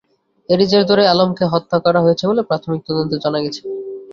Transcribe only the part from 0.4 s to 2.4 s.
এরই জের ধরে আলমকে হত্যা করা হয়েছে